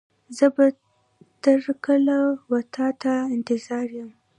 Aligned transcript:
زه 0.37 0.45
به 0.55 0.65
تر 1.43 1.59
کله 1.85 2.19
و 2.49 2.51
تا 2.73 2.87
ته 3.01 3.13
انتظار 3.35 3.87
يم. 3.99 4.09